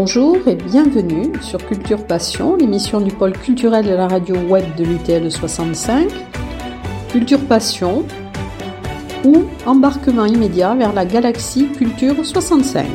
[0.00, 4.84] Bonjour et bienvenue sur Culture Passion, l'émission du pôle culturel de la radio web de
[4.84, 6.08] l'UTL 65.
[7.10, 8.04] Culture Passion
[9.24, 12.86] ou embarquement immédiat vers la galaxie Culture 65.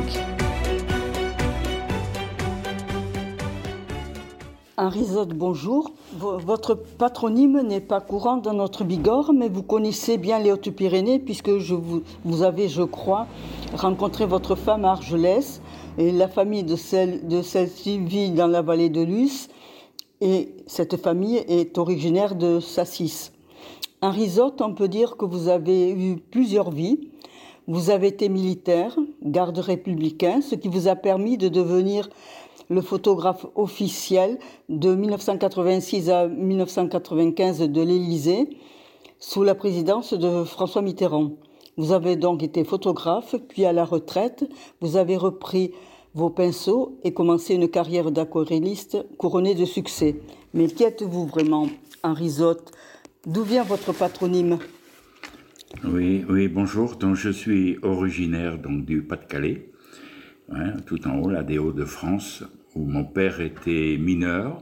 [4.77, 5.91] Henri bonjour.
[6.17, 11.49] Votre patronyme n'est pas courant dans notre Bigorre, mais vous connaissez bien les Hautes-Pyrénées puisque
[11.49, 13.27] vous, vous, avez, je crois,
[13.75, 15.61] rencontré votre femme à Argelès
[15.97, 19.49] et la famille de, celle, de celle-ci vit dans la vallée de Luce
[20.21, 23.31] et cette famille est originaire de Sassis.
[24.01, 27.11] En Risotte, on peut dire que vous avez eu plusieurs vies.
[27.67, 32.09] Vous avez été militaire, garde républicain, ce qui vous a permis de devenir
[32.69, 34.39] le photographe officiel
[34.69, 38.49] de 1986 à 1995 de l'Élysée
[39.19, 41.31] sous la présidence de François Mitterrand.
[41.77, 44.47] Vous avez donc été photographe, puis à la retraite,
[44.79, 45.71] vous avez repris
[46.13, 50.15] vos pinceaux et commencé une carrière d'aquarelliste couronnée de succès.
[50.53, 51.69] Mais qui êtes-vous vraiment,
[52.03, 52.71] Henri Zotte
[53.25, 54.59] D'où vient votre patronyme?
[55.85, 56.97] Oui, oui, bonjour.
[56.97, 59.71] Donc, je suis originaire donc, du Pas-de-Calais,
[60.51, 62.43] hein, tout en haut, là, des Hauts-de-France,
[62.75, 64.61] où mon père était mineur.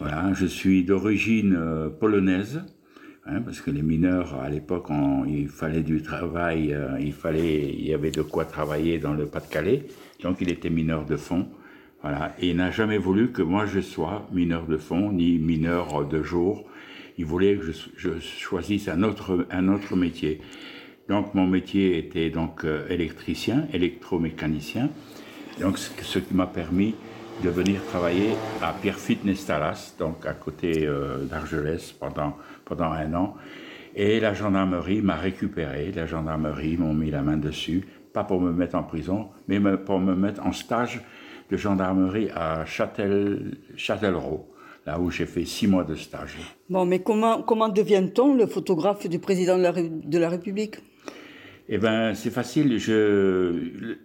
[0.00, 2.62] Voilà, je suis d'origine euh, polonaise.
[3.24, 4.88] Hein, parce que les mineurs, à l'époque,
[5.28, 9.26] il fallait du travail, euh, il, fallait, il y avait de quoi travailler dans le
[9.26, 9.86] Pas-de-Calais,
[10.22, 11.48] donc il était mineur de fond.
[12.02, 12.34] Voilà.
[12.40, 16.22] Et il n'a jamais voulu que moi je sois mineur de fond, ni mineur de
[16.22, 16.64] jour.
[17.18, 20.40] Il voulait que je, choisisse un autre, un autre métier.
[21.08, 24.88] Donc mon métier était donc euh, électricien, électromécanicien,
[25.60, 26.94] donc ce qui m'a permis
[27.42, 28.30] de venir travailler
[28.62, 33.36] à Pierrefitte Nestalas, donc à côté euh, d'Argelès pendant, pendant un an.
[33.94, 38.52] Et la gendarmerie m'a récupéré, la gendarmerie m'ont mis la main dessus, pas pour me
[38.52, 41.00] mettre en prison, mais pour me mettre en stage
[41.50, 44.46] de gendarmerie à Châtel, Châtellerault,
[44.86, 46.36] là où j'ai fait six mois de stage.
[46.70, 50.76] Bon, mais comment, devient-on le photographe du président de la République?
[51.74, 52.76] Eh ben, c'est facile.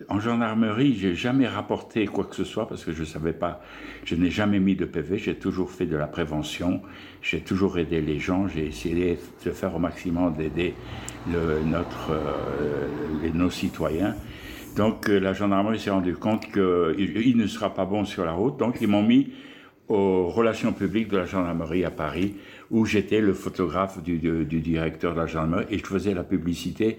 [0.07, 3.61] En gendarmerie, j'ai jamais rapporté quoi que ce soit parce que je savais pas.
[4.05, 5.17] Je n'ai jamais mis de PV.
[5.17, 6.81] J'ai toujours fait de la prévention.
[7.21, 8.47] J'ai toujours aidé les gens.
[8.47, 10.75] J'ai essayé de faire au maximum d'aider
[11.27, 14.15] notre, euh, nos citoyens.
[14.77, 18.55] Donc, euh, la gendarmerie s'est rendu compte qu'il ne sera pas bon sur la route.
[18.55, 19.33] Donc, ils m'ont mis
[19.89, 22.35] aux relations publiques de la gendarmerie à Paris,
[22.71, 26.97] où j'étais le photographe du, directeur de la gendarmerie et je faisais la publicité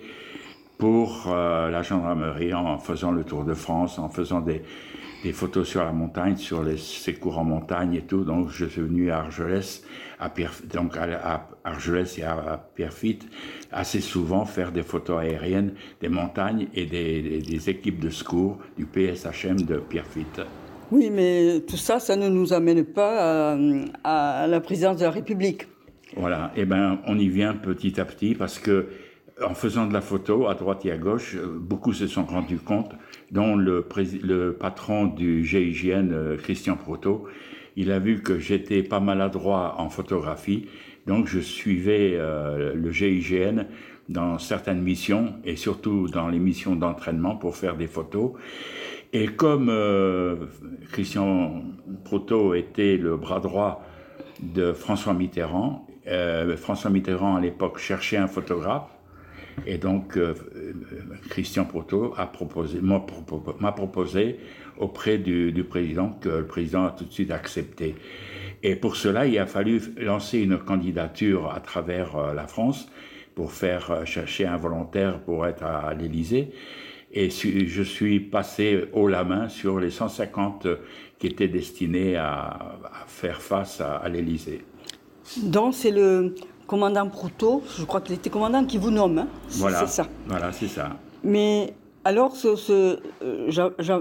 [0.79, 4.63] pour euh, la gendarmerie en faisant le tour de France, en faisant des,
[5.25, 8.23] des photos sur la montagne, sur les sécours en montagne et tout.
[8.23, 9.83] Donc je suis venu à Argelès,
[10.21, 13.27] à Pierre, donc à, Argelès et à, Pierrefitte
[13.73, 18.87] assez souvent faire des photos aériennes des montagnes et des, des, équipes de secours du
[18.87, 20.41] PSHM de Pierrefitte.
[20.91, 25.11] Oui, mais tout ça, ça ne nous amène pas à, à la présidence de la
[25.11, 25.67] République.
[26.17, 28.87] Voilà, et eh ben on y vient petit à petit parce que
[29.45, 32.59] en faisant de la photo à droite et à gauche, euh, beaucoup se sont rendus
[32.59, 32.93] compte,
[33.31, 33.87] dont le,
[34.59, 37.27] patron du GIGN, euh, Christian Proto,
[37.77, 40.67] il a vu que j'étais pas maladroit en photographie,
[41.07, 43.67] donc je suivais euh, le GIGN
[44.09, 48.33] dans certaines missions et surtout dans les missions d'entraînement pour faire des photos.
[49.13, 49.73] Et comme
[50.93, 51.63] Christian
[52.05, 53.83] Proto était le bras droit
[54.43, 55.87] de François Mitterrand,
[56.57, 58.98] François Mitterrand à l'époque cherchait un photographe
[59.67, 60.73] et donc, euh, euh,
[61.29, 64.39] Christian Proto m'a proposé,
[64.79, 67.95] auprès du, président, que le président a tout de suite accepté.
[68.63, 72.89] Et pour cela, il a fallu lancer une candidature à travers euh, la France
[73.35, 76.51] pour faire chercher un volontaire pour être à, l'Élysée.
[77.13, 80.67] Et je suis passé haut la main sur les 150
[81.19, 84.63] qui étaient destinés à, faire face à, à l'Élysée.
[85.45, 86.35] Donc, c'est le,
[86.69, 89.19] commandant Proutot, je crois qu'il était commandant, qui vous nomme.
[89.19, 89.29] Hein.
[89.53, 90.07] voilà, c'est ça.
[90.29, 90.91] Voilà, c'est ça.
[91.25, 91.73] Mais
[92.05, 93.51] alors, ce, euh,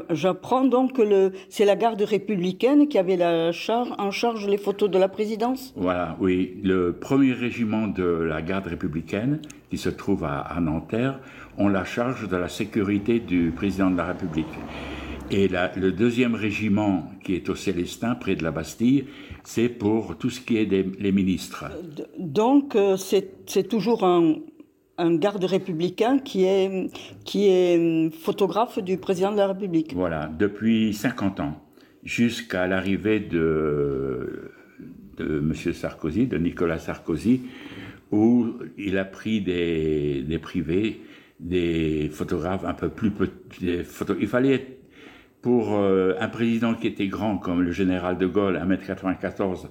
[0.09, 4.91] j'apprends donc que c'est la garde républicaine qui avait la charge, en charge les photos
[4.91, 5.73] de la présidence?
[5.75, 6.57] Voilà, oui.
[6.63, 9.39] Le premier régiment de la garde républicaine,
[9.71, 11.19] qui se trouve à, à Nanterre,
[11.57, 14.45] ont la charge de la sécurité du président de la République.
[15.29, 19.05] Et le deuxième régiment, qui est au Célestin, près de la Bastille,
[19.43, 21.65] c'est pour tout ce qui est des les ministres.
[22.17, 24.35] Donc, euh, c'est toujours un,
[24.99, 26.89] garde républicain qui est,
[27.25, 29.93] qui est photographe du président de la République.
[29.93, 31.61] Voilà, depuis 50 ans,
[32.03, 34.51] jusqu'à l'arrivée de,
[35.17, 35.53] de M.
[35.73, 37.41] Sarkozy, de Nicolas Sarkozy,
[38.11, 41.01] où il a pris des, des privés,
[41.39, 43.83] des photographes un peu plus petits.
[44.19, 44.76] Il fallait être
[45.47, 49.67] pour euh, un président qui était grand comme le général de Gaulle, 1m94,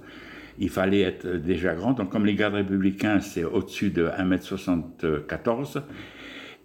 [0.57, 1.93] il fallait être déjà grand.
[1.93, 5.83] Donc comme les gardes républicains, c'est au-dessus de 1m74.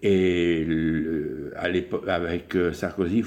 [0.02, 0.66] Et
[1.56, 1.66] à
[2.14, 3.22] avec euh, Sarkozy,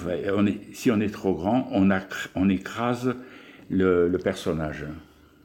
[0.74, 3.14] si on est trop grand, on, écrase
[3.70, 4.86] le, le personnage.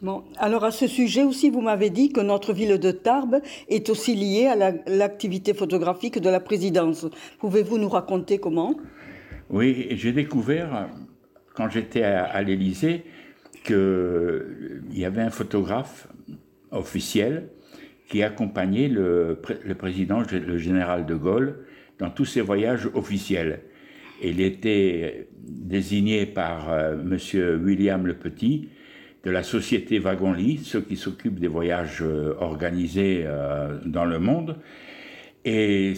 [0.00, 3.90] Bon, alors à ce sujet aussi, vous m'avez dit que notre ville de Tarbes est
[3.90, 7.04] aussi liée à l'activité photographique de la présidence.
[7.40, 8.76] Pouvez-vous nous raconter comment?
[9.50, 10.88] Oui, j'ai découvert,
[11.54, 13.02] quand j'étais à, l'Élysée,
[13.64, 16.08] qu'il y avait un photographe
[16.70, 17.48] officiel
[18.08, 19.38] qui accompagnait le,
[19.76, 21.64] président, le général de Gaulle,
[21.98, 23.60] dans tous ses voyages officiels.
[24.22, 27.62] Il était désigné par euh, M.
[27.64, 28.68] William le Petit,
[29.24, 34.56] de la société Wagon-Lit, ceux qui s'occupent des voyages euh, organisés euh, dans le monde.
[35.44, 35.94] Et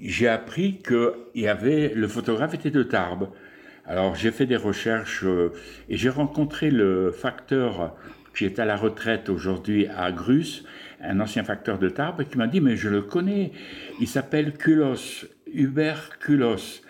[0.00, 3.28] j'ai appris que y avait, le photographe était de Tarbes.
[3.86, 5.52] Alors j'ai fait des recherches euh,
[5.88, 7.94] et j'ai rencontré le facteur
[8.34, 10.64] qui est à la retraite aujourd'hui à Grus,
[11.00, 13.52] un ancien facteur de Tarbes, qui m'a dit mais je le connais,
[14.00, 16.82] il s'appelle Culos, Hubert Culos.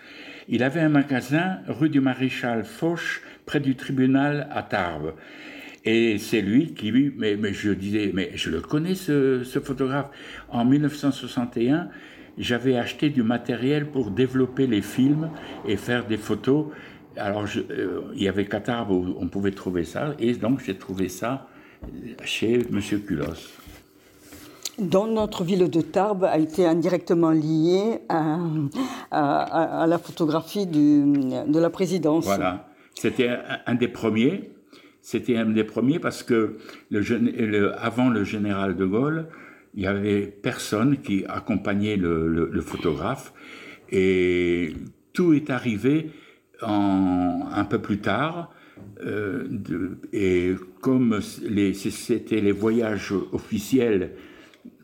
[0.47, 5.13] Il avait un magasin rue du Maréchal Foch, près du tribunal à Tarbes.
[5.85, 10.09] Et c'est lui qui, mais, mais je disais, mais je le connais ce, photographe.
[10.49, 11.89] En 1961,
[12.37, 15.29] j'avais acheté du matériel pour développer les films
[15.67, 16.67] et faire des photos.
[17.15, 21.09] Alors, euh, il y avait Qatar où on pouvait trouver ça, et donc j'ai trouvé
[21.09, 21.47] ça
[22.23, 22.81] chez M.
[23.05, 23.49] Culos.
[24.79, 28.37] Donc notre ville de Tarbes a été indirectement liée à,
[29.11, 32.25] à, la photographie du, de la présidence.
[32.25, 33.29] Voilà, c'était
[33.65, 34.51] un des premiers.
[35.11, 36.57] C'était un des premiers parce que
[36.91, 39.25] le, avant le général de Gaulle,
[39.73, 43.33] il y avait personne qui accompagnait le, photographe
[43.91, 44.71] et
[45.11, 46.11] tout est arrivé
[46.61, 48.53] un peu plus tard.
[49.03, 49.47] Euh,
[50.13, 54.11] et comme c'était les voyages officiels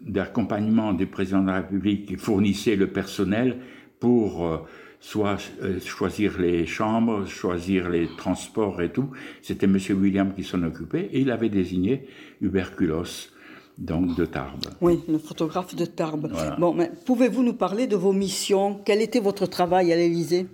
[0.01, 3.57] d'accompagnement du président de la République qui fournissaient le personnel
[3.99, 4.57] pour euh,
[5.05, 9.11] soit euh, choisir les chambres, choisir les transports et tout.
[9.43, 9.77] C'était M.
[10.01, 12.07] William qui s'en occupait et il avait désigné
[12.41, 13.29] Huberculos,
[13.77, 14.65] donc de Tarbes.
[14.81, 16.31] Oui, le photographe de Tarbes.
[16.57, 18.81] Bon, mais pouvez-vous nous parler de vos missions?
[18.83, 20.47] Quel était votre travail à l'Élysée?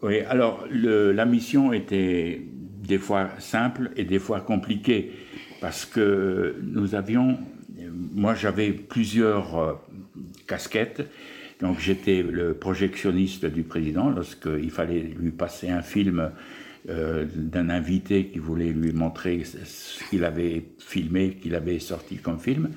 [0.00, 2.40] Oui, alors la mission était
[2.88, 5.12] des fois simple et des fois compliquée
[5.60, 7.36] parce que nous avions,
[8.14, 9.72] moi j'avais plusieurs euh,
[10.46, 11.02] casquettes
[11.64, 16.30] donc j'étais le projectionniste du président lorsqu'il fallait lui passer un film
[16.90, 22.38] euh, d'un invité qui voulait lui montrer ce qu'il avait filmé, qu'il avait sorti comme
[22.38, 22.68] film.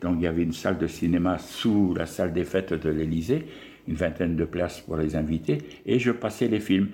[0.00, 3.48] Donc il y avait une salle de cinéma sous la salle des fêtes de l'Élysée,
[3.88, 6.90] une vingtaine de places pour les invités, et je passais les films.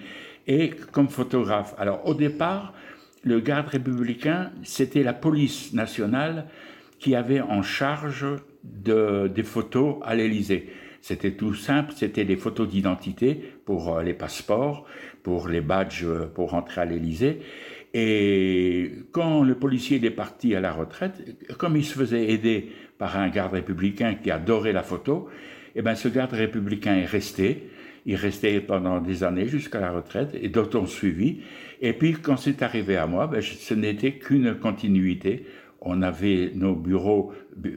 [0.47, 2.73] Et comme photographe, alors au départ,
[3.25, 6.47] le garde républicain, c'était la police nationale
[6.99, 8.25] qui avait en charge
[8.65, 10.71] de, des photos à l'Élysée.
[11.03, 13.35] C'était tout simple, c'était des photos d'identité
[13.65, 14.87] pour euh, les passeports,
[15.25, 17.41] pour les badges euh, pour rentrer à l'Élysée.
[17.93, 21.21] Et quand le policier est parti à la retraite,
[21.59, 25.29] comme il se faisait aider par un garde républicain qui adorait la photo,
[25.75, 27.69] eh ben ce garde républicain est resté.
[28.07, 31.41] Il restait pendant des années jusqu'à la retraite et d'autres ont suivi.
[31.81, 35.47] Et puis quand c'est arrivé à moi, ben, ce n'était qu'une continuité
[35.85, 37.33] on avait nos bureaux,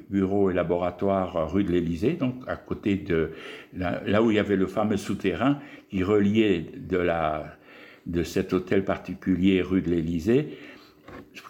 [0.09, 3.31] bureaux et laboratoires rue de l'Élysée, donc à côté de
[3.75, 5.59] là, où il y avait le fameux souterrain
[5.89, 7.57] qui reliait de, la,
[8.05, 10.57] de cet hôtel particulier rue de l'Élysée,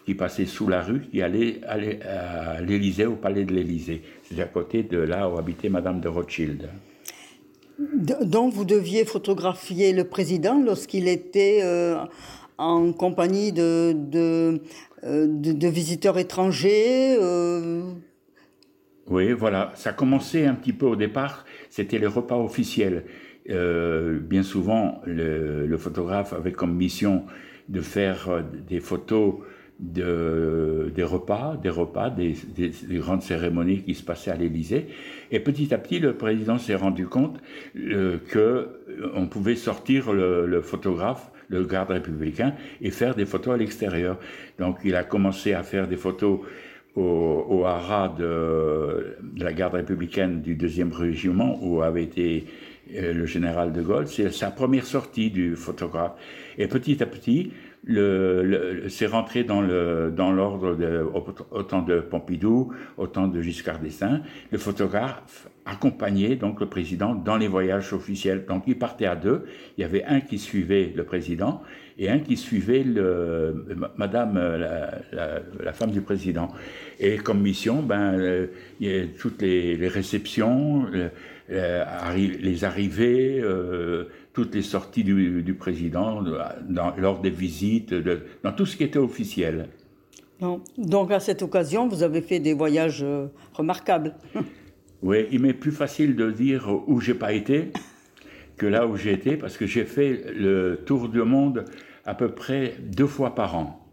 [0.05, 4.01] qui passait sous la rue, qui allait, aller à l'Élysée, au palais de l'Élysée.
[4.23, 6.69] C'est à côté de là où habitait Madame de Rothschild.
[8.21, 11.97] Donc vous deviez photographier le président lorsqu'il était euh,
[12.57, 14.61] en compagnie de, de,
[15.03, 17.83] euh, de, visiteurs étrangers euh.
[19.07, 19.71] Oui, voilà.
[19.75, 23.05] Ça commençait un petit peu au départ, c'était les repas officiels.
[23.49, 27.25] Euh, bien souvent, le, photographe avait comme mission
[27.69, 29.35] de faire des photos
[29.79, 32.33] de, des repas, des repas, des,
[32.93, 34.87] grandes cérémonies qui se passaient à l'Élysée.
[35.31, 37.37] Et petit à petit, le président s'est rendu compte
[37.75, 38.79] qu'on que
[39.13, 44.17] on pouvait sortir le photographe le garde républicain, et faire des photos à l'extérieur.
[44.59, 46.39] Donc il a commencé à faire des photos
[46.95, 52.45] au, haras de, la garde républicaine du deuxième régiment, où avait été
[52.95, 54.07] euh, le général de Gaulle.
[54.07, 56.13] C'est sa première sortie du photographe.
[56.57, 57.51] Et petit à petit,
[57.85, 61.03] le, c'est rentré dans le dans l'ordre de
[61.51, 64.21] autant de Pompidou, autant de Giscard d'Estaing.
[64.51, 68.45] Le photographe accompagnait donc le président dans les voyages officiels.
[68.47, 69.45] Donc il partait à deux.
[69.77, 71.61] Il y avait un qui suivait le président
[71.97, 73.65] et un qui suivait le,
[73.97, 76.51] Madame la, la, femme du président.
[76.99, 78.47] Et comme mission, ben euh,
[78.79, 80.87] il y a toutes les, les réceptions,
[81.49, 83.39] les arrivées.
[83.41, 86.21] Euh, toutes les sorties du, président,
[86.97, 87.93] lors des visites,
[88.43, 89.69] dans tout ce qui était officiel.
[90.77, 94.13] Donc à cette occasion, vous avez fait des voyages euh, remarquables.
[95.01, 97.71] oui, il m'est plus facile de dire où j'ai pas été
[98.57, 101.63] que là où j'ai été, parce que j'ai fait le tour du monde
[102.05, 103.84] à peu près deux fois par an.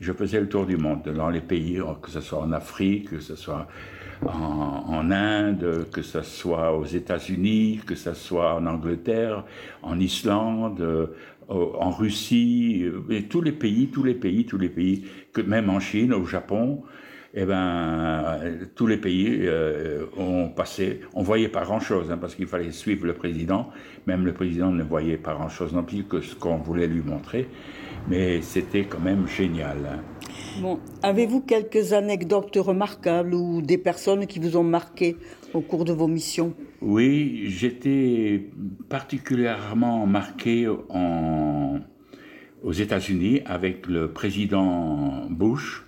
[0.00, 3.20] Je faisais le tour du monde dans les pays, que ce soit en Afrique, que
[3.20, 3.68] ce soit
[4.26, 9.44] en, Inde, que ce soit aux États-Unis, que ce soit en Angleterre,
[9.82, 11.06] en Islande, euh,
[11.48, 15.04] en Russie, euh, tous les pays, tous les pays, tous les pays,
[15.34, 16.82] que même en Chine, au Japon,
[17.34, 18.40] eh ben,
[18.74, 23.06] tous les pays euh, ont passé, on voyait pas grand-chose, hein, parce qu'il fallait suivre
[23.06, 23.70] le président.
[24.06, 27.48] Même le président ne voyait pas grand-chose non plus que ce qu'on voulait lui montrer,
[28.10, 29.78] mais c'était quand même génial.
[29.86, 30.02] Hein.
[30.60, 35.16] Bon, avez-vous quelques anecdotes remarquables ou des personnes qui vous ont marqué
[35.54, 36.52] au cours de vos missions?
[36.82, 38.48] Oui, j'étais
[38.88, 41.78] particulièrement marqué en,
[42.64, 45.84] aux États-Unis avec le président Bush,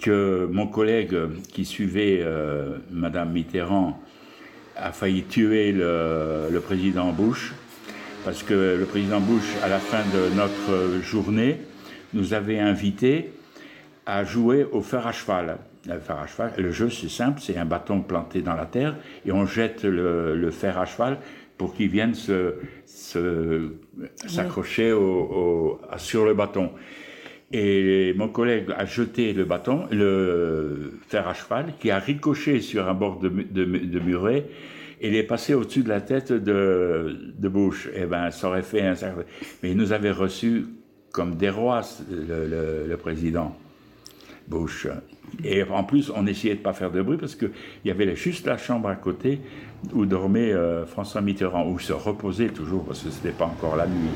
[0.00, 1.16] que mon collègue
[1.52, 3.98] qui suivait euh, Madame Mitterrand
[4.76, 7.52] a failli tuer le, le président Bush,
[8.26, 11.58] parce que le président Bush, à la fin de notre journée,
[12.12, 13.30] nous avait invités
[14.04, 15.58] à jouer au fer à cheval.
[16.58, 20.50] Le jeu c'est simple, c'est un bâton planté dans la terre et on jette le,
[20.50, 21.18] fer à cheval
[21.56, 22.14] pour qu'il vienne
[22.84, 24.90] s'accrocher
[25.96, 26.72] sur le bâton.
[27.52, 32.88] Et mon collègue a jeté le bâton, le fer à cheval, qui a ricoché sur
[32.88, 34.44] un bord de, de, muret, et
[35.00, 37.88] il est passé au-dessus de la tête de, de Bush.
[37.94, 38.94] Eh ben, ça aurait fait un
[39.62, 40.66] Mais il nous avait reçus
[41.12, 43.56] comme des rois, le, le président.
[44.48, 44.86] Bush.
[45.44, 47.50] Et en plus, on essayait de ne pas faire de bruit parce qu'il
[47.84, 49.40] y avait juste la chambre à côté
[49.92, 53.76] où dormait euh, François Mitterrand, où se reposait toujours parce que ce n'était pas encore
[53.76, 54.08] la nuit.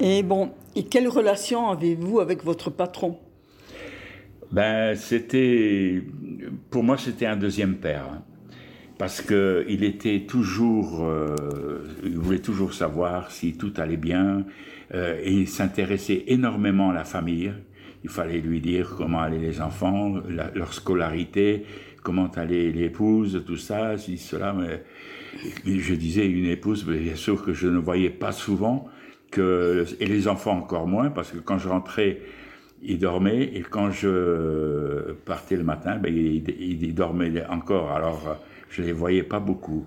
[0.00, 3.18] Et bon, et quelle relation avez-vous avec votre patron?
[4.52, 6.02] Ben, c'était,
[6.70, 8.06] pour moi, c'était un deuxième père.
[8.98, 11.34] Parce qu'il était toujours, euh,
[12.04, 14.44] il voulait toujours savoir si tout allait bien,
[14.94, 17.52] euh, et il s'intéressait énormément à la famille
[18.04, 21.64] il fallait lui dire comment allaient les enfants, leur scolarité,
[22.02, 24.54] comment allait l'épouse, tout ça, si cela.
[25.64, 28.86] Je disais une épouse, bien sûr que je ne voyais pas souvent,
[29.36, 32.20] et les enfants encore moins, parce que quand je rentrais,
[32.82, 37.90] ils dormaient, et quand je partais le matin, ben, ils, ils dormaient encore.
[37.90, 38.36] Alors,
[38.70, 39.84] je les voyais pas beaucoup.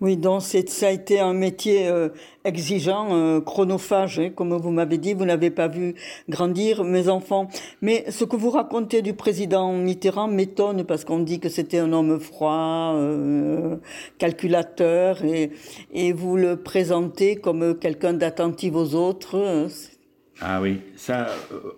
[0.00, 2.08] Oui, donc ça a été un métier euh,
[2.44, 5.12] exigeant, euh, chronophage, hein, comme vous m'avez dit.
[5.12, 5.94] Vous n'avez pas vu
[6.26, 7.48] grandir mes enfants.
[7.82, 11.92] Mais ce que vous racontez du président Mitterrand m'étonne parce qu'on dit que c'était un
[11.92, 13.76] homme froid, euh,
[14.16, 15.50] calculateur, et,
[15.92, 19.68] et vous le présentez comme quelqu'un d'attentif aux autres.
[20.40, 21.26] Ah oui, ça,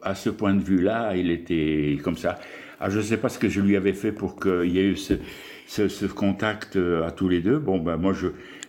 [0.02, 2.38] à ce point de vue-là, il était comme ça.
[2.84, 4.88] Ah, je ne sais pas ce que je lui avais fait pour qu'il y ait
[4.88, 7.60] eu ce contact euh, à tous les deux.
[7.60, 8.26] Bon, ben moi, je,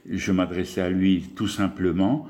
[0.08, 2.27] je m'adressais à lui tout simplement,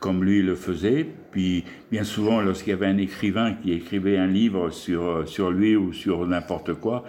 [0.00, 1.06] comme lui le faisait.
[1.30, 5.52] Puis, bien souvent, lorsqu'il y avait un écrivain qui écrivait un livre sur, euh, sur
[5.52, 7.04] lui ou sur n'importe quoi,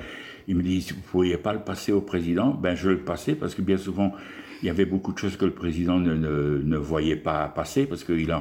[0.47, 2.51] il me dit, vous ne pourriez pas le passer au président?
[2.51, 4.13] Ben, je le passais parce que bien souvent,
[4.61, 8.03] il y avait beaucoup de choses que le président ne, ne, voyait pas passer parce
[8.03, 8.31] qu'il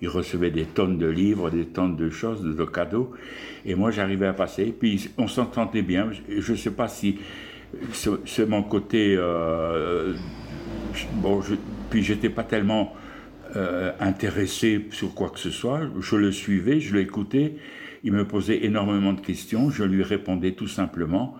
[0.00, 3.12] il recevait des tonnes de livres, des tonnes de choses, de, cadeaux.
[3.66, 4.74] Et moi, j'arrivais à passer.
[4.78, 6.10] Puis, on s'entendait bien.
[6.28, 7.18] Je ne sais pas si
[7.92, 9.14] c'est mon côté.
[9.18, 10.14] Euh,
[11.14, 11.54] bon, je,
[11.90, 12.94] puis j'étais pas tellement
[13.56, 15.80] euh, intéressé sur quoi que ce soit.
[16.00, 17.56] Je le suivais, je l'écoutais.
[18.04, 19.68] Il me posait énormément de questions.
[19.68, 21.36] Je lui répondais tout simplement.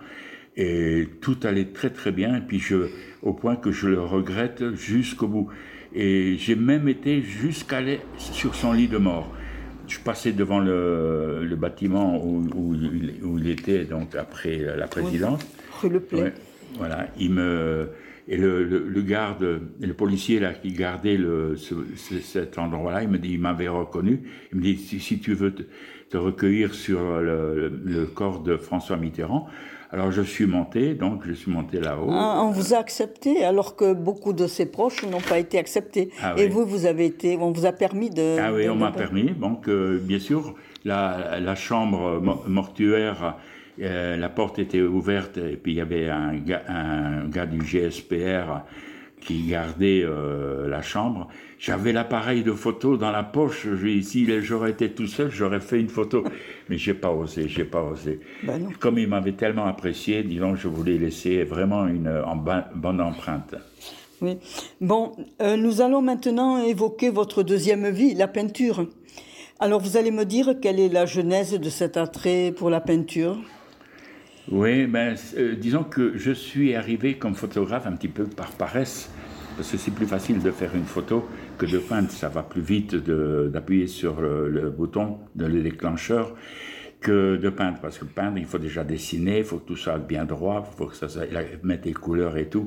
[0.59, 2.35] Et tout allait très très bien.
[2.35, 2.89] Et puis je,
[3.21, 5.47] au point que je le regrette jusqu'au bout.
[5.95, 9.33] Et j'ai même été jusqu'à aller sur son lit de mort.
[9.87, 14.87] Je passais devant le, le bâtiment où, où, il, où, il, était donc après la
[14.87, 15.39] présidence
[15.87, 15.99] le
[16.77, 17.89] voilà, il me,
[18.27, 23.33] Et le, le, garde, le policier là qui gardait le, cet endroit-là, il me dit,
[23.33, 24.21] il m'avait reconnu.
[24.51, 25.63] Il me dit, si, tu veux te,
[26.09, 29.47] te recueillir sur le, le, corps de François Mitterrand,
[29.91, 32.09] alors je suis monté, donc je suis monté là-haut.
[32.11, 36.11] Ah, on vous a accepté, alors que beaucoup de ses proches n'ont pas été acceptés.
[36.21, 38.37] Ah Et vous, vous avez été, on vous a permis de.
[38.39, 39.31] Ah oui, on m'a permis.
[39.31, 43.35] Donc, euh, bien sûr, la, la chambre mortuaire
[43.81, 47.61] euh, la porte était ouverte et puis il y avait un gars, un gars du
[47.61, 48.63] GSPR
[49.21, 51.27] qui gardait euh, la chambre.
[51.59, 53.67] J'avais l'appareil de photo dans la poche.
[54.01, 56.23] Si j'aurais été tout seul, j'aurais fait une photo.
[56.69, 58.21] Mais j'ai pas osé, j'ai pas osé.
[58.43, 62.23] Ben Comme il m'avait tellement apprécié, disons, je voulais laisser vraiment une
[62.75, 63.55] bonne empreinte.
[64.21, 64.37] Oui.
[64.81, 68.85] Bon, euh, nous allons maintenant évoquer votre deuxième vie, la peinture.
[69.59, 73.37] Alors, vous allez me dire quelle est la genèse de cet attrait pour la peinture?
[74.51, 79.11] Oui, ben, euh, disons que je suis arrivé comme photographe un petit peu par paresse,
[79.55, 81.27] parce que c'est plus facile de faire une photo
[81.57, 82.09] que de peindre.
[82.09, 86.33] Ça va plus vite d'appuyer sur le, bouton, de le déclencheur,
[87.01, 87.77] que de peindre.
[87.81, 90.77] Parce que peindre, il faut déjà dessiner, il faut que tout soit bien droit, il
[90.77, 91.07] faut que ça,
[91.61, 92.65] mettre les couleurs et tout.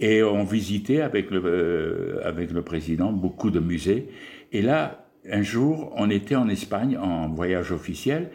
[0.00, 4.08] Et on visitait avec le, euh, avec le président beaucoup de musées.
[4.52, 8.30] Et là, un jour, on était en Espagne en voyage officiel.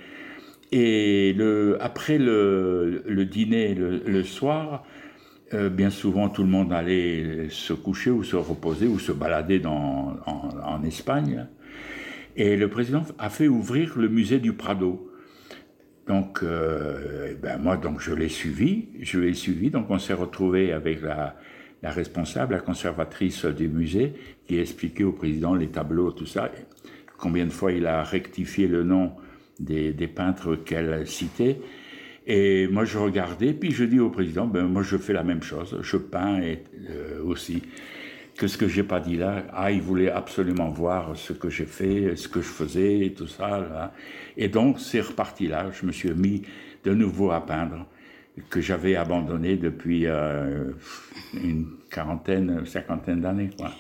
[0.72, 1.36] Et
[1.80, 4.84] après le, dîner, le, soir,
[5.54, 9.62] euh, bien souvent tout le monde allait se coucher ou se reposer ou se balader
[9.66, 11.48] en, Espagne.
[12.36, 15.12] Et le président a fait ouvrir le musée du Prado.
[16.08, 19.70] Donc, euh, ben moi, donc je l'ai suivi, je l'ai suivi.
[19.70, 21.36] Donc, on s'est retrouvé avec la
[21.84, 24.14] responsable, la conservatrice du musée,
[24.48, 26.50] qui expliquait au président les tableaux, tout ça.
[27.18, 29.12] Combien de fois il a rectifié le nom
[29.60, 31.60] des, peintres qu'elle citait.
[32.28, 35.42] Et moi, je regardais, puis je dis au président, ben, moi, je fais la même
[35.42, 37.64] chose, je peins euh, aussi.
[38.38, 41.66] Que ce que j'ai pas dit là, ah, il voulait absolument voir ce que j'ai
[41.66, 43.94] fait, ce que je faisais, tout ça.
[44.38, 45.72] Et donc, c'est reparti là.
[45.72, 46.44] Je me suis mis
[46.86, 47.86] de nouveau à peindre,
[48.50, 50.72] que j'avais abandonné depuis euh,
[51.34, 53.72] une quarantaine, cinquantaine d'années, quoi.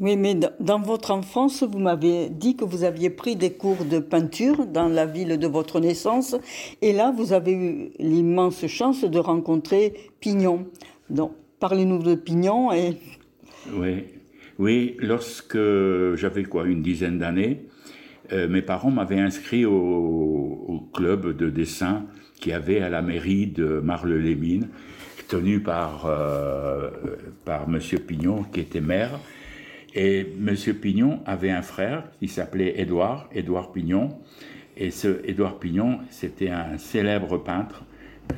[0.00, 3.98] Oui, mais dans votre enfance, vous m'avez dit que vous aviez pris des cours de
[3.98, 6.34] peinture dans la ville de votre naissance.
[6.80, 10.66] Et là, vous avez eu l'immense chance de rencontrer Pignon.
[11.10, 12.72] Donc, parlez-nous de Pignon.
[12.72, 12.96] Et...
[13.74, 14.04] Oui,
[14.58, 15.58] oui lorsque
[16.14, 17.66] j'avais quoi, une dizaine d'années,
[18.32, 22.06] euh, mes parents m'avaient inscrit au, club de dessin
[22.40, 24.68] qui avait à la mairie de Marle-les-Mines,
[25.28, 26.88] tenu par, euh,
[27.44, 29.20] par Monsieur Pignon, qui était maire.
[29.94, 30.54] Et M.
[30.80, 34.18] Pignon avait un frère qui s'appelait Édouard, Édouard Pignon.
[34.76, 37.84] Et ce Édouard Pignon, c'était un célèbre peintre,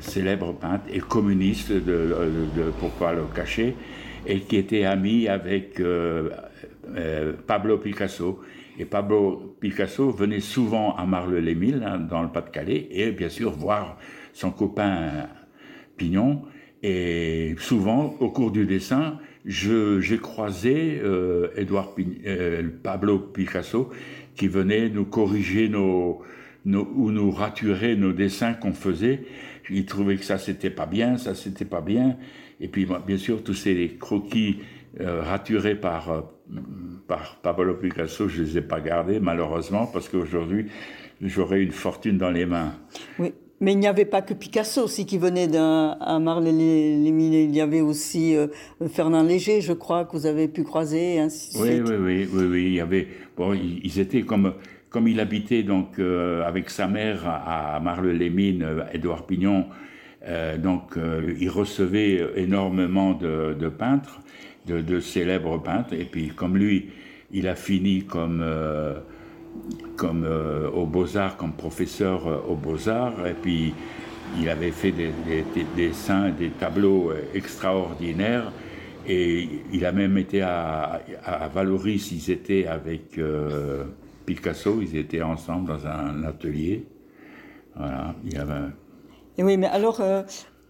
[0.01, 1.81] célèbre peintre et communiste, de,
[2.57, 3.75] de, pour pas le cacher,
[4.27, 6.31] et qui était ami avec euh,
[6.97, 8.41] euh, Pablo Picasso.
[8.79, 13.99] Et Pablo Picasso venait souvent à Marle-les-Milles, hein, dans le Pas-de-Calais, et bien sûr voir
[14.33, 15.29] son copain
[15.99, 16.43] Pignon.
[16.83, 21.49] Et souvent, au cours du dessin, j'ai croisé euh,
[22.27, 23.91] euh, Pablo Picasso
[24.37, 26.23] qui venait nous corriger nos
[26.65, 29.25] ou nous raturer nos dessins qu'on faisait.
[29.69, 32.17] Il trouvait que ça c'était pas bien, ça c'était pas bien.
[32.61, 34.59] Et puis bien sûr tous ces croquis
[35.01, 36.21] euh, raturés par euh,
[37.09, 40.67] par Pablo Picasso, je les ai pas gardés malheureusement parce qu'aujourd'hui
[41.21, 42.75] j'aurais une fortune dans les mains.
[43.19, 43.33] Oui.
[43.63, 47.33] Mais il n'y avait pas que Picasso aussi qui venait d'un à Marle-les-Mines.
[47.33, 48.49] Il y avait aussi euh,
[48.89, 51.21] Fernand Léger, je crois, que vous avez pu croiser.
[51.21, 52.63] Ainsi oui, oui, oui, oui, oui.
[52.67, 53.07] Il y avait.
[53.37, 54.55] Bon, ils étaient comme
[54.91, 59.67] comme il habitait donc euh, avec sa mère à, Marle-les-Mines, euh, Édouard Pignon.
[60.59, 60.97] donc,
[61.41, 64.21] il recevait énormément de, de peintres,
[64.67, 65.95] de, de, célèbres peintres.
[65.95, 66.91] Et puis, comme lui,
[67.33, 68.45] il a fini comme
[69.97, 73.75] comme euh, aux Beaux-Arts, comme professeur euh, aux Beaux-Arts, et puis
[74.41, 75.13] il avait fait des,
[75.77, 78.53] dessins, des tableaux euh, extraordinaires,
[79.07, 83.19] et il a même été à, à Valoris, ils étaient avec
[84.27, 86.87] Picasso, ils étaient ensemble dans un atelier.
[87.75, 88.71] Voilà, il y avait
[89.39, 90.01] Et oui, mais alors,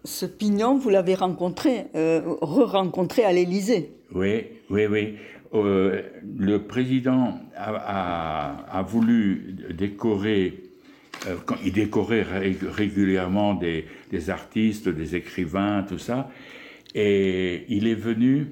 [0.03, 3.93] ce Pignon, vous l'avez rencontré, re-rencontré à l'Élysée.
[4.15, 5.17] Oui, oui, oui.
[5.55, 6.03] Euh,
[6.39, 10.63] le président a, voulu décorer,
[11.27, 13.85] euh, il décorait régulièrement des,
[14.31, 16.31] artistes, des écrivains, tout ça,
[16.95, 18.49] et il est venu.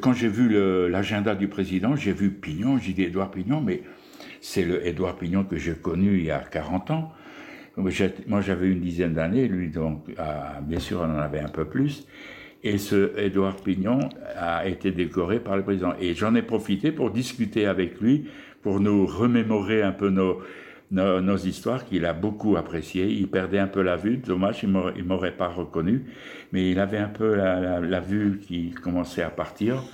[0.00, 0.48] Quand j'ai vu
[0.90, 3.82] l'agenda du président, j'ai vu Pignon, j'ai dit Édouard Pignon, mais
[4.40, 7.12] c'est le Édouard Pignon que j'ai connu il y a 40 ans.
[7.76, 10.06] Moi, j'avais une dizaine d'années, lui, donc,
[10.62, 12.06] bien sûr, on en avait un peu plus.
[12.66, 13.98] Et ce Édouard Pignon
[14.36, 15.92] a été décoré par le président.
[16.00, 18.24] Et j'en ai profité pour discuter avec lui,
[18.62, 20.40] pour nous remémorer un peu nos,
[20.90, 23.06] nos, histoires qu'il a beaucoup appréciées.
[23.06, 26.04] Il perdait un peu la vue, dommage, il ne m'aurait pas reconnu,
[26.52, 29.84] mais il avait un peu la, la vue qui commençait à partir.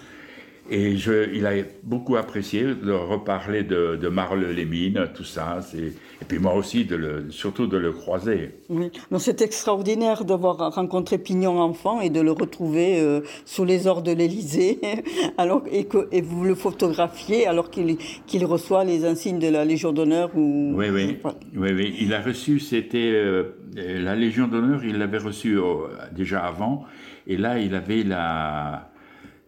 [0.73, 1.53] Et je, il a
[1.83, 5.59] beaucoup apprécié de reparler de, de Marle-les-Mines, tout ça.
[5.75, 8.53] Et puis moi aussi, de le, surtout de le croiser.
[8.69, 14.03] Oui, c'est extraordinaire d'avoir rencontré Pignon enfant et de le retrouver euh, sous les ors
[14.03, 14.79] de l'Élysée,
[15.39, 19.93] alors et que et vous le photographiez alors qu'il reçoit les insignes de la Légion
[19.93, 20.73] d'honneur ou.
[20.77, 21.19] Oui, oui,
[21.57, 21.97] oui, oui.
[22.01, 24.85] Il a reçu, c'était euh, la Légion d'honneur.
[24.85, 26.85] Il l'avait reçu euh, déjà avant,
[27.27, 28.90] et là, il avait la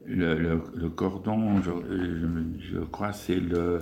[0.06, 3.80] le, cordon, je, crois, c'est le,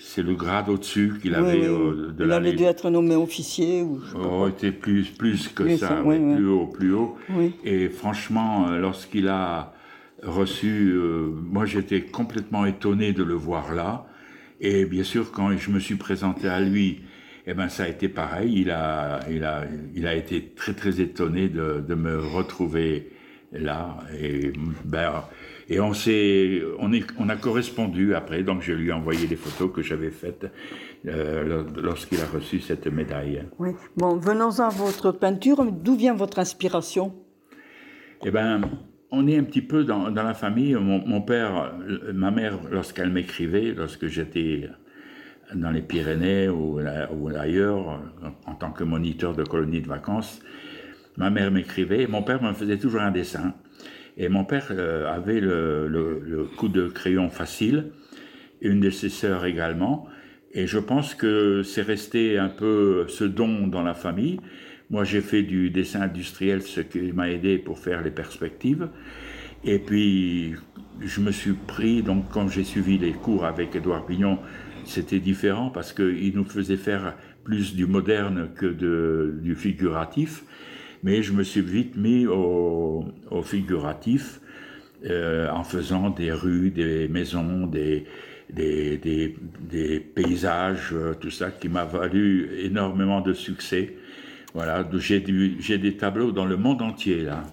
[0.00, 4.00] c'est le grade au-dessus qu'il avait euh, de Il avait dû être nommé officier ou.
[4.16, 7.16] Oh, était plus plus que ça, plus haut, plus haut.
[7.64, 9.72] Et franchement, euh, lorsqu'il a
[10.22, 14.06] reçu, euh, moi j'étais complètement étonné de le voir là.
[14.60, 17.02] Et bien sûr, quand je me suis présenté à lui,
[17.46, 18.54] eh ben ça a été pareil.
[18.56, 23.10] Il a, il a, il a été très très étonné de, de me retrouver
[23.52, 23.98] là.
[24.20, 24.52] Et,
[24.84, 25.24] ben,
[25.68, 29.36] et on, s'est, on, est, on a correspondu après, donc je lui ai envoyé les
[29.36, 30.46] photos que j'avais faites
[31.06, 33.44] euh, lorsqu'il a reçu cette médaille.
[33.58, 33.70] Oui.
[33.96, 35.64] Bon, venons à votre peinture.
[35.70, 37.14] D'où vient votre inspiration?
[38.24, 38.62] Eh ben,
[39.10, 40.74] on est un petit peu dans, dans la famille.
[40.74, 41.74] Mon, père,
[42.12, 44.68] ma mère, lorsqu'elle m'écrivait, lorsque j'étais
[45.54, 46.80] dans les Pyrénées ou,
[47.12, 48.02] ou ailleurs,
[48.46, 50.42] en tant que moniteur de colonies de vacances,
[51.18, 53.52] ma mère m'écrivait, mon père me faisait toujours un dessin.
[54.16, 57.90] Et mon père euh, avait le, coup de crayon facile,
[58.62, 60.06] une de ses sœurs également.
[60.52, 64.40] Et je pense que c'est resté un peu ce don dans la famille.
[64.90, 68.88] Moi, j'ai fait du dessin industriel, ce qui m'a aidé pour faire les perspectives.
[69.64, 70.54] Et puis,
[71.00, 74.38] je me suis pris, donc quand j'ai suivi les cours avec Édouard Pignon,
[74.84, 80.44] c'était différent parce qu'il nous faisait faire plus du moderne que du figuratif
[81.02, 83.04] mais je me suis vite mis au,
[83.42, 84.40] figuratif
[85.06, 88.04] euh, en faisant des rues, des maisons, des,
[88.50, 93.96] des, des, paysages, euh, tout ça qui m'a valu énormément de succès.
[94.54, 95.20] Voilà, j'ai
[95.78, 97.44] des tableaux dans le monde entier là.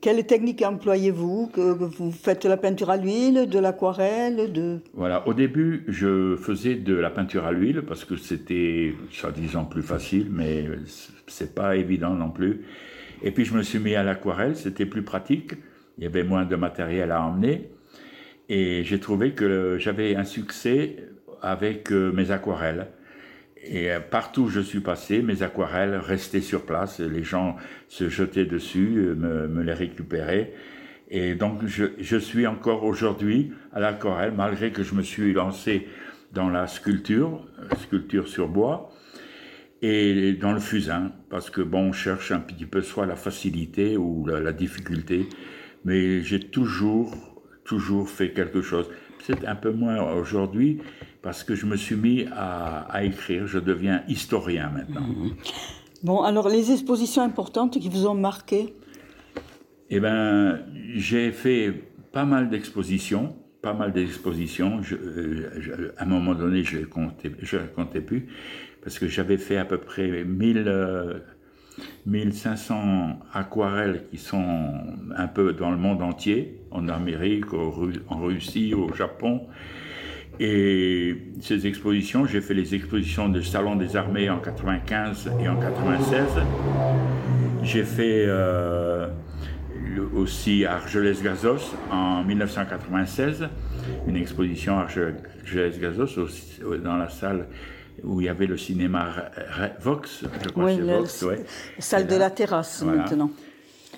[0.00, 4.78] Quelle technique employez-vous Vous faites la peinture à l'huile, de l'aquarelle de...
[4.94, 9.82] Voilà, au début, je faisais de la peinture à l'huile parce que c'était, soi-disant, plus
[9.82, 10.66] facile, mais
[11.26, 12.62] c'est pas évident non plus.
[13.22, 15.54] Et puis, je me suis mis à l'aquarelle, c'était plus pratique,
[15.98, 17.70] il y avait moins de matériel à emmener.
[18.48, 20.96] Et j'ai trouvé que j'avais un succès
[21.42, 22.88] avec euh, mes aquarelles.
[23.68, 27.00] Et euh, partout où je suis passé, mes aquarelles restaient sur place.
[27.00, 27.56] Les gens
[27.88, 29.14] se jetaient dessus, euh,
[29.46, 30.52] me, les récupéraient.
[31.10, 35.86] Et donc, je, je suis encore aujourd'hui à l'aquarelle, malgré que je me suis lancé
[36.32, 38.90] dans la sculpture, euh, sculpture sur bois,
[39.80, 43.96] et dans le fusain, parce que bon, on cherche un petit peu soit la facilité
[43.96, 45.28] ou la, la difficulté,
[45.84, 47.14] mais j'ai toujours,
[47.64, 48.90] toujours fait quelque chose.
[49.22, 50.80] C'est un peu moins aujourd'hui,
[51.22, 55.06] parce que je me suis mis à, écrire, je deviens historien maintenant.
[55.06, 55.34] Mhm.
[56.04, 58.74] Bon, alors les expositions importantes qui vous ont marqué?
[59.90, 60.60] Eh bien,
[60.94, 61.72] j'ai fait
[62.12, 64.80] pas mal d'expositions, pas mal d'expositions.
[64.92, 67.32] Euh, à un moment donné, je ne comptais,
[67.74, 68.28] comptais plus,
[68.82, 71.22] parce que j'avais fait à peu près 1000,
[72.06, 74.74] 1500 euh, aquarelles qui sont
[75.16, 79.48] un peu dans le monde entier, en Amérique, en Russie, au Japon.
[80.40, 85.56] Et ces expositions, j'ai fait les expositions de Salon des Armées en 95 et en
[85.56, 86.24] 96.
[87.64, 89.08] J'ai fait euh,
[90.14, 93.48] aussi Argelès-Gazos en 1996,
[94.06, 96.28] une exposition Argelès-Gazos
[96.84, 97.46] dans la salle
[98.04, 99.30] où il y avait le cinéma
[99.80, 101.44] Vox, je crois oui, Vox, ouais.
[101.80, 103.32] salle de la terrasse maintenant.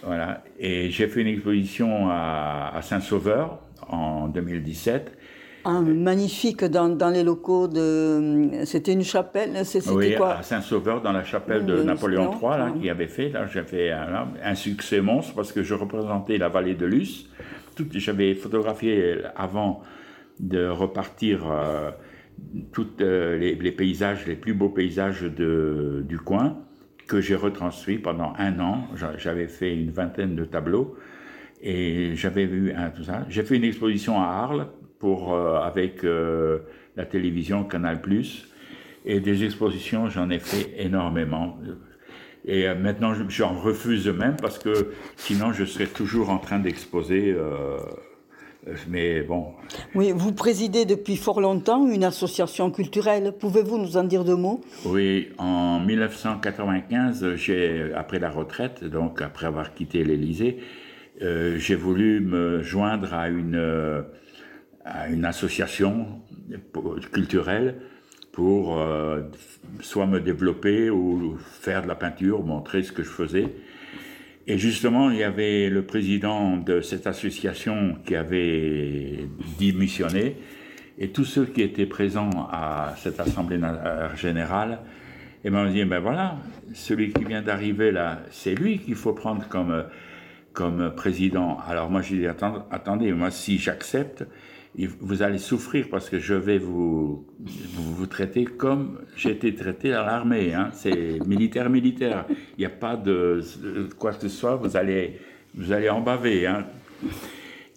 [0.03, 5.19] Voilà, et j'ai fait une exposition à, à Saint-Sauveur en 2017
[5.65, 8.65] magnifique dans, dans, les locaux de.
[8.65, 9.65] C'était une chapelle.
[9.65, 10.37] C'était oui, quoi?
[10.37, 13.29] à Saint-Sauveur, dans la chapelle de, Napoléon III, là, qui avait fait.
[13.31, 17.29] Là, j'avais un, un, succès monstre parce que je représentais la vallée de Luce.
[17.95, 19.83] J'avais photographié avant
[20.39, 21.91] de repartir euh,
[22.73, 26.59] tous euh, les, les, paysages, les plus beaux paysages de, du coin,
[27.07, 28.89] que j'ai retransmis pendant un an.
[29.17, 30.97] J'avais fait une vingtaine de tableaux
[31.63, 33.27] et j'avais vu un, tout ça.
[33.29, 34.69] J'ai fait une exposition à Arles
[35.01, 36.59] pour, euh, avec euh,
[36.97, 38.01] la télévision Canal+.
[39.07, 41.59] Et des expositions, j'en ai fait énormément.
[42.45, 47.35] Et euh, maintenant, j'en refuse même parce que sinon, je serais toujours en train d'exposer.
[47.37, 47.79] Euh,
[48.89, 49.55] mais bon.
[49.95, 53.33] Oui, vous présidez depuis fort longtemps une association culturelle.
[53.39, 54.61] Pouvez-vous nous en dire deux mots?
[54.85, 60.59] Oui, en 1995, j'ai, après la retraite, donc après avoir quitté l'Élysée,
[61.23, 64.05] euh, j'ai voulu me joindre à une,
[64.85, 66.23] à une association
[67.13, 67.77] culturelle
[68.33, 69.23] pour euh,
[69.81, 73.47] soit me développer ou faire de la peinture, montrer ce que je faisais.
[74.47, 80.37] Et justement, il y avait le président de cette association qui avait démissionné,
[80.99, 83.61] et tous ceux qui étaient présents à cette assemblée
[84.17, 84.81] générale,
[85.43, 86.37] et eh m'ont dit, ben voilà,
[86.75, 89.85] celui qui vient d'arriver là, c'est lui qu'il faut prendre comme,
[90.53, 91.59] comme président.
[91.67, 94.25] Alors moi, j'ai dit, attendez, moi, si j'accepte,
[94.77, 100.05] vous allez souffrir parce que je vais vous, vous, traiter comme j'ai été traité à
[100.05, 100.55] l'armée.
[100.55, 100.71] Hein.
[100.73, 102.25] C'est militaire, militaire.
[102.57, 103.41] Il n'y a pas de,
[103.99, 105.19] quoi que ce soit, vous allez,
[105.55, 106.47] vous allez en baver.
[106.47, 106.67] Hein.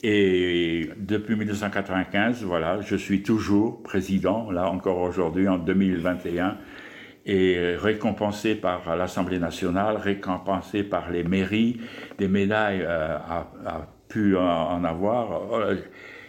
[0.03, 6.57] Et depuis 1995, voilà, je suis toujours président, là encore aujourd'hui, en 2021,
[7.25, 11.79] et récompensé par l'Assemblée nationale, récompensé par les mairies,
[12.17, 15.41] des médailles euh, a, pu en avoir.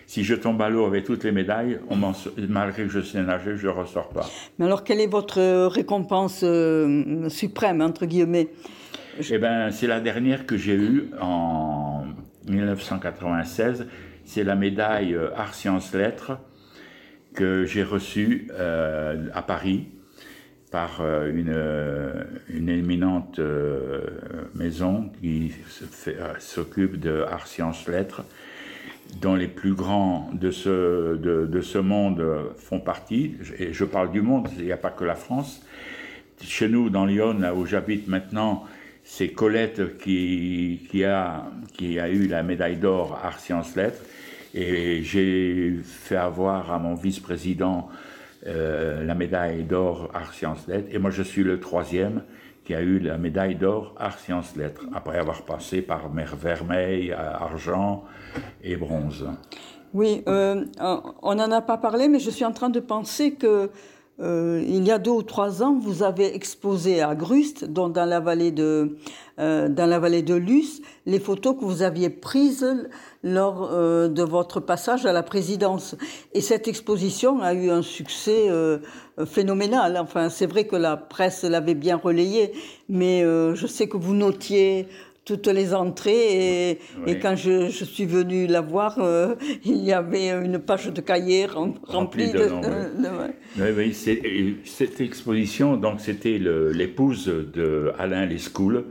[0.07, 1.97] Si je tombe à l'eau avec toutes les médailles, on
[2.49, 4.29] malgré que je sais nager, je ne ressors pas.
[4.59, 8.49] Mais alors, quelle est votre récompense euh, suprême, entre guillemets?
[9.31, 12.05] Eh bien, c'est la dernière que j'ai eue en
[12.49, 13.87] 1996.
[14.25, 16.39] C'est la médaille euh, Art Sciences Lettres
[17.35, 19.89] que j'ai reçue euh, à Paris
[20.71, 21.55] par une,
[22.49, 23.39] une éminente
[24.57, 25.53] maison qui
[26.41, 28.25] s'occupe de Art Sciences Lettres
[29.21, 32.25] dont les plus grands de ce, de, ce monde
[32.57, 35.63] font partie, et je parle du monde, il n'y a pas que la France.
[36.43, 38.65] Chez nous, dans Lyon, là où j'habite maintenant,
[39.03, 41.45] c'est Colette qui, a,
[41.77, 44.03] qui a eu la médaille d'or Art Sciences Lettres,
[44.55, 47.89] et j'ai fait avoir à mon vice-président
[48.47, 52.23] euh, la médaille d'or Art Sciences Lettres, et moi je suis le troisième
[52.65, 57.13] qui a eu la médaille d'or Art Sciences Lettres, après avoir passé par mer vermeil,
[57.13, 58.05] argent
[58.63, 59.27] et bronze.
[59.93, 60.65] Oui, euh,
[61.23, 63.71] on n'en a pas parlé, mais je suis en train de penser que
[64.21, 68.21] euh, il y a deux ou trois ans, vous avez exposé à Grust, dans la
[68.21, 68.97] vallée de,
[69.41, 72.89] euh, dans la vallée de Luce, les photos que vous aviez prises
[73.25, 75.97] lors euh, de votre passage à la présidence.
[76.33, 78.79] Et cette exposition a eu un succès euh,
[79.27, 79.99] phénoménal.
[80.01, 82.53] Enfin, c'est vrai que la presse l'avait bien relayé,
[82.89, 84.87] mais euh, je sais que vous notiez
[85.25, 89.35] toutes les entrées et, et quand je, je, suis venu la voir, euh,
[89.65, 92.51] il y avait une page de cahier remplie de,
[93.59, 98.85] Oui, oui, cette exposition, donc c'était l'épouse de Alain Lescoul,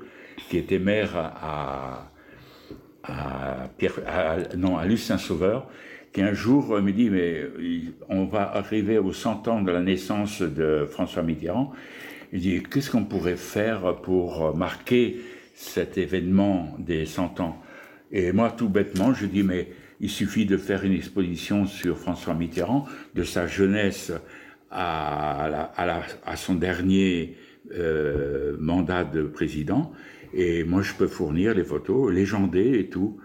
[0.50, 2.12] qui était maire à,
[3.04, 4.00] à, Pierre,
[4.58, 5.68] non, à Sauveur,
[6.12, 7.44] qui un jour me dit, mais
[8.10, 11.72] on va arriver aux 100 ans de la naissance de François Mitterrand.
[12.32, 15.18] Il dit, qu'est-ce qu'on pourrait faire pour marquer
[15.54, 17.62] cet événement des 100 ans
[18.12, 22.34] Et moi, tout bêtement, je dis, mais il suffit de faire une exposition sur François
[22.34, 22.86] Mitterrand,
[23.16, 24.12] de sa jeunesse
[24.72, 25.72] à,
[26.26, 27.38] à, son dernier
[27.74, 29.92] euh, mandat de président,
[30.34, 33.20] et moi, je peux fournir les photos légendées et tout.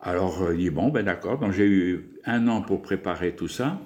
[0.00, 1.38] Alors, euh, il dit, bon, ben d'accord.
[1.38, 3.80] Donc, j'ai eu un an pour préparer tout ça.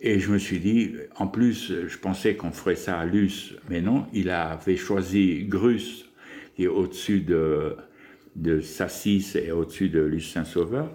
[0.00, 3.80] Et je me suis dit, en plus, je pensais qu'on ferait ça à Luce, mais
[3.80, 6.11] non, il avait choisi Grus,
[6.58, 7.76] est au-dessus de,
[8.60, 10.90] Sassis et au-dessus de Luce Saint-Sauveur.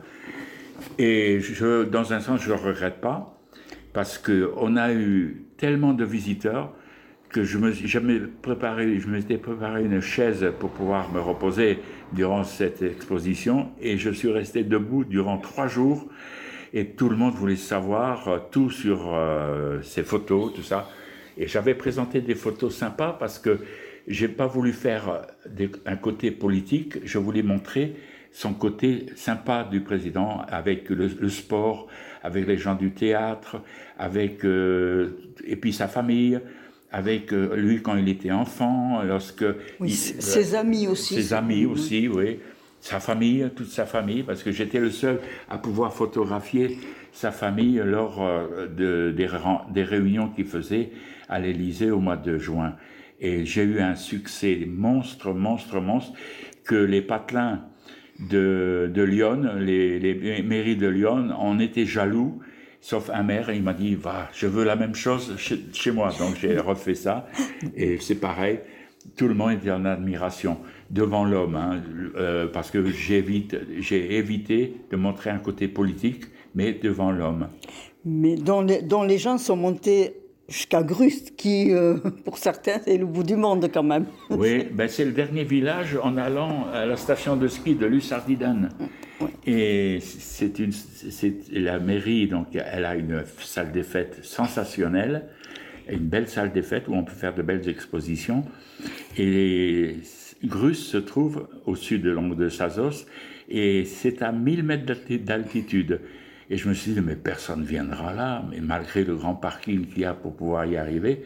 [0.98, 1.40] Et
[1.92, 3.40] dans un sens, je ne le regrette pas,
[3.94, 6.74] parce qu'on a eu tellement de visiteurs
[7.30, 11.80] que je me jamais préparé, je m'étais préparé une chaise pour pouvoir me reposer
[12.14, 16.08] durant cette exposition et je suis resté debout durant trois jours
[16.74, 20.90] et tout le monde voulait savoir euh, tout sur euh, ces photos, tout ça.
[21.38, 23.60] Et j'avais présenté des photos sympas parce que
[24.08, 25.28] j'ai pas voulu faire
[25.86, 27.96] un côté politique, je voulais montrer
[28.32, 31.88] son côté sympa du président avec le, sport,
[32.24, 33.62] avec les gens du théâtre,
[33.98, 36.40] avec euh, et puis sa famille
[36.92, 39.46] avec euh, lui quand il était enfant, lorsque...
[39.80, 41.16] Oui, ses amis aussi.
[41.16, 42.40] Ses amis aussi, oui.
[42.80, 46.78] Sa famille, toute sa famille, parce que j'étais le seul à pouvoir photographier
[47.12, 49.28] sa famille lors euh, de, des,
[49.74, 50.92] des réunions qu'il faisait
[51.28, 52.76] à l'Élysée au mois de juin.
[53.20, 56.14] Et j'ai eu un succès monstre, monstre, monstre,
[56.64, 57.66] que les patelins
[58.20, 62.40] de, Lyon, les, mairies de Lyon, en étaient jaloux
[62.80, 66.10] sauf un maire, il m'a dit, va, je veux la même chose chez, moi.
[66.20, 67.28] Donc j'ai refait ça,
[67.76, 68.60] et c'est pareil.
[69.16, 70.58] tout le monde était en admiration
[70.90, 71.82] devant l'homme, hein,
[72.16, 73.18] euh, parce que j'ai
[74.18, 76.26] évité de montrer un côté politique,
[76.56, 77.50] mais devant l'homme.
[78.06, 80.14] Mais dont les gens sont montés
[80.48, 84.06] jusqu'à Grust, qui, euh, pour certains, c'est le bout du monde quand même.
[84.30, 88.70] Oui, ben c'est le dernier village en allant à la station de ski de Lussardiden.
[89.46, 95.26] Et c'est une, c'est la mairie, donc elle a une salle des fêtes sensationnelle,
[95.90, 98.44] une belle salle des fêtes où on peut faire de belles expositions.
[99.18, 99.98] Et
[100.44, 103.06] Grus se trouve au sud de l'ongle de Sazos
[103.50, 106.02] et c'est à 1000 mètres d'altitude.
[106.50, 109.86] Et je me suis dit, mais personne ne viendra là, mais malgré le grand parking
[109.86, 111.24] qu'il y a pour pouvoir y arriver,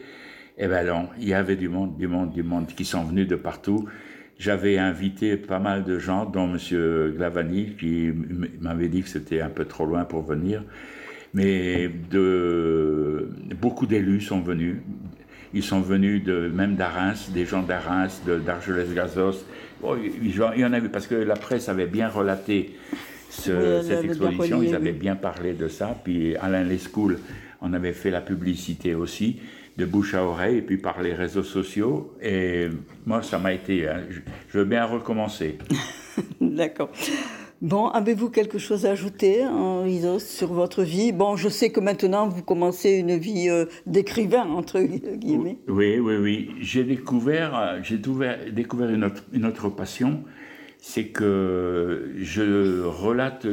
[0.58, 3.28] eh ben non, il y avait du monde, du monde, du monde qui sont venus
[3.28, 3.88] de partout.
[4.38, 7.12] J'avais invité pas mal de gens, dont M.
[7.16, 8.12] Glavani, qui
[8.60, 10.64] m'avait dit que c'était un peu trop loin pour venir.
[11.34, 11.88] Mais
[13.60, 14.78] beaucoup d'élus sont venus.
[15.54, 19.44] Ils sont venus de, même d'Arins, des gens d'Arins, d'Argelès-Gazos.
[20.22, 22.74] il y en a eu, parce que la presse avait bien relaté
[23.32, 25.96] cette exposition, ils avaient bien parlé de ça.
[26.02, 27.18] Puis Alain Lescoul
[27.60, 29.40] en avait fait la publicité aussi
[29.78, 32.14] de bouche à oreille et puis par les réseaux sociaux.
[32.22, 32.68] Et
[33.06, 33.88] moi, ça m'a été.
[33.88, 34.02] Hein,
[34.48, 35.58] je veux bien recommencer.
[36.40, 36.90] D'accord.
[37.62, 41.12] Bon, avez-vous quelque chose à ajouter, Henri sur votre vie?
[41.12, 45.58] Bon, je sais que maintenant vous commencez une vie euh, d'écrivain, entre guillemets.
[45.68, 46.50] Oui, oui, oui.
[46.60, 50.24] J'ai découvert, j'ai découvert une autre, une autre passion,
[50.84, 53.46] c'est que je relate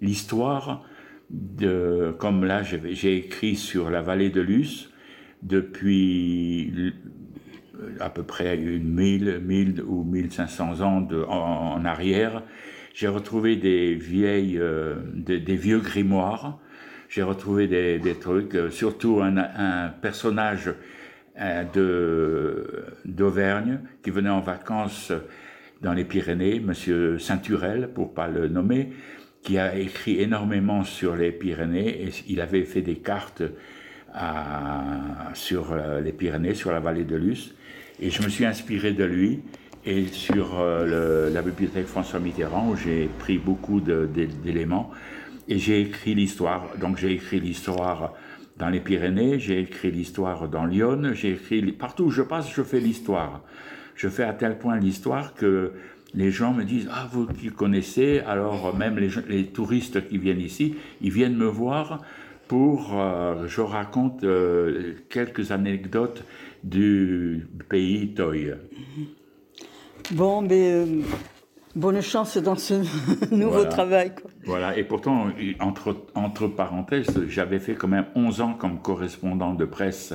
[0.00, 0.84] l'histoire
[1.30, 4.88] de, comme là j'ai écrit sur la vallée de Luce
[5.42, 6.94] depuis
[7.98, 12.44] à peu près une 1000, 1000 ou 1500 ans de, en, arrière.
[12.94, 16.60] J'ai retrouvé des vieilles, euh, des, vieux grimoires.
[17.08, 20.70] J'ai retrouvé des, des, trucs, euh, surtout un, un personnage
[23.04, 25.12] d'Auvergne qui venait en vacances
[25.82, 28.92] dans les Pyrénées, Monsieur Saint-Turel, pour pas le nommer,
[29.42, 33.42] qui a écrit énormément sur les Pyrénées et il avait fait des cartes
[35.34, 37.54] sur euh, les Pyrénées, sur la vallée de Luce.
[38.00, 39.40] Et je me suis inspiré de lui
[39.84, 44.90] et sur euh, la bibliothèque François Mitterrand où j'ai pris beaucoup d'éléments
[45.48, 46.70] et j'ai écrit l'histoire.
[46.80, 48.14] Donc j'ai écrit l'histoire
[48.58, 52.62] dans les Pyrénées, j'ai écrit l'histoire dans Lyon, j'ai écrit partout où je passe, je
[52.62, 53.42] fais l'histoire.
[53.94, 55.72] Je fais à tel point l'histoire que
[56.14, 60.76] les gens me disent Ah, vous qui connaissez, alors même les, touristes qui viennent ici,
[61.00, 62.02] ils viennent me voir
[62.48, 62.98] pour.
[62.98, 66.24] Euh, je raconte euh, quelques anecdotes
[66.64, 68.52] du pays Toy.
[70.12, 70.72] Bon, mais.
[70.72, 71.02] Euh,
[71.76, 72.74] bonne chance dans ce
[73.30, 74.12] nouveau travail.
[74.44, 75.28] Voilà, et pourtant,
[75.60, 80.14] entre, entre parenthèses, j'avais fait quand même 11 ans comme correspondant de presse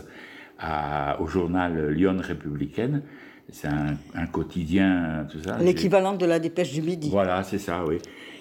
[1.19, 3.02] au journal Lyon Républicaine
[3.52, 5.58] c'est un, quotidien, tout ça.
[5.60, 7.10] L'équivalent de la dépêche du midi.
[7.10, 7.97] Voilà, c'est ça, oui.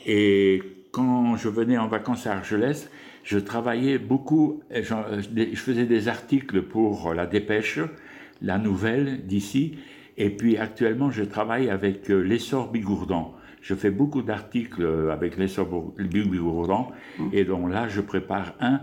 [0.07, 2.89] Et quand je venais en vacances à Argelès,
[3.25, 7.81] je travaillais beaucoup, je faisais des articles pour la dépêche,
[8.41, 9.79] la nouvelle d'ici,
[10.21, 13.35] et puis actuellement je travaille avec euh, l'essor Bigourdan.
[13.63, 15.67] Je fais beaucoup d'articles avec l'essor
[15.99, 17.29] Bigourdan, mmh.
[17.33, 18.81] et donc là je prépare un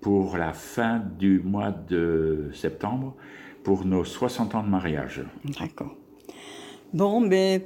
[0.00, 3.14] pour la fin du mois de septembre
[3.62, 5.22] pour nos 60 ans de mariage.
[5.58, 5.94] D'accord.
[6.92, 7.64] Bon, mais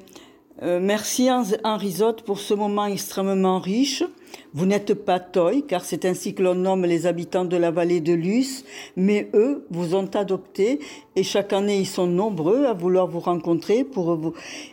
[0.63, 4.05] euh, merci Henri Zotte pour ce moment extrêmement riche.
[4.55, 8.01] Vous n'êtes pas Toy, car c'est ainsi que l'on nomme les habitants de la vallée
[8.01, 8.65] de Luce,
[8.97, 10.81] mais eux vous ont adopté
[11.15, 14.33] et chaque année ils sont nombreux à vouloir vous rencontrer pour vous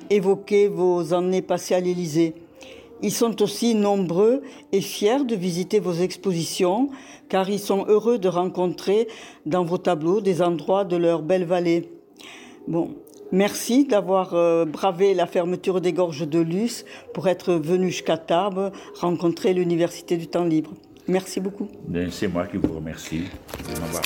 [0.10, 2.36] évoquer vos années passées à l'Élysée.
[3.02, 6.90] Ils sont aussi nombreux et fiers de visiter vos expositions,
[7.28, 9.10] car ils sont heureux de rencontrer
[9.46, 11.90] dans vos tableaux des endroits de leur belle vallée.
[12.66, 12.96] Bon,
[13.34, 18.72] merci d'avoir euh, bravé la fermeture des gorges de Luce pour être venu jusqu'à Tarbes
[19.02, 20.72] rencontrer l'Université du temps libre.
[21.08, 21.68] Merci beaucoup.
[21.88, 23.24] Ben, c'est moi qui vous remercie
[23.68, 24.04] de m'avoir